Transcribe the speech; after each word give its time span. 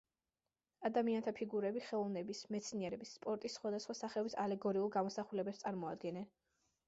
ადამიანთა 0.87 1.33
ფიგურები 1.39 1.83
ხელოვნების, 1.89 2.39
მეცნიერების, 2.55 3.11
სპორტის 3.19 3.59
სხვადასხვა 3.59 3.95
სახეობის 3.99 4.37
ალეგორიულ 4.45 4.91
გამოსახულებებს 4.97 5.63
წარმოადგენენ. 5.65 6.27